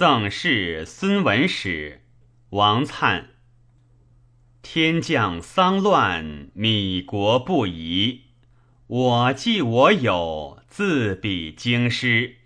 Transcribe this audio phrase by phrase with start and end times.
[0.00, 2.00] 赠事孙文史，
[2.48, 3.24] 王粲。
[4.62, 8.22] 天降丧乱，米国不移。
[8.86, 12.36] 我既我有，自比京师。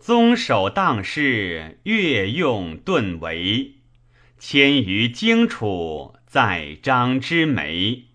[0.00, 3.76] 宗守当世，越用顿为。
[4.36, 8.06] 迁于荆楚，在张之眉。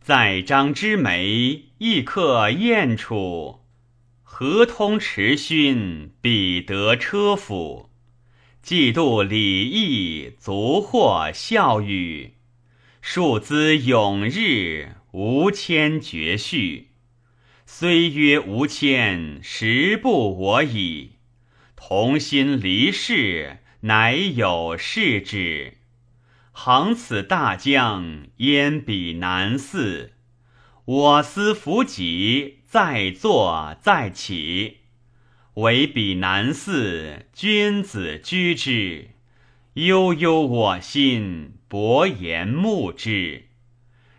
[0.00, 3.60] 在张之眉，亦刻燕楚。
[4.22, 7.89] 河通池勋，彼得车府。
[8.62, 12.34] 既度礼义，足获孝语。
[13.00, 16.90] 庶兹永日，无谦绝序。
[17.64, 21.12] 虽曰无谦，实不我矣。
[21.74, 25.78] 同心离世，乃有事之。
[26.52, 30.10] 恒此大江，焉比南嗣？
[30.84, 34.79] 我思弗己，在坐在起。
[35.60, 39.10] 惟彼南寺，君子居之。
[39.74, 43.44] 悠悠我心，薄言慕之。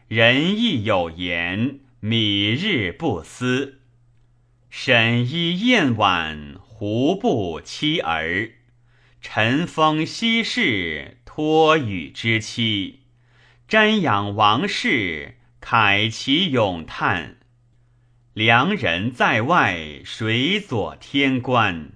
[0.08, 3.80] 人亦有言：米日不思。
[4.70, 8.52] 沈衣宴晚，胡不期儿？
[9.20, 13.00] 晨风夕视，托与之期。
[13.68, 17.38] 瞻仰王室，慨其咏叹。
[18.34, 21.92] 良人在外，谁佐天官。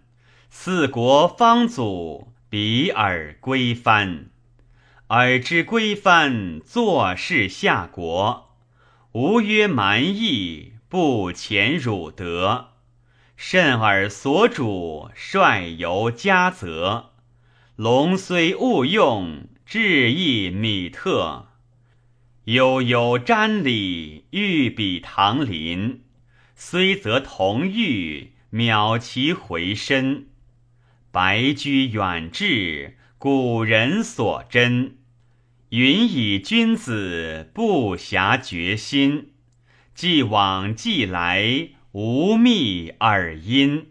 [0.50, 4.26] 四国方祖，比尔归藩。
[5.08, 8.58] 尔之归藩，坐视下国。
[9.14, 12.72] 吾曰蛮夷，不遣汝德。
[13.38, 17.12] 甚尔所主，率由嘉泽。
[17.78, 21.48] 龙虽勿用，志亦米特。
[22.44, 26.02] 悠悠瞻礼，欲比唐林。
[26.58, 30.28] 虽则同欲，渺其回身。
[31.12, 34.98] 白驹远至，古人所珍。
[35.70, 39.34] 云以君子不暇决心。
[39.94, 43.88] 既往既来，无觅耳音。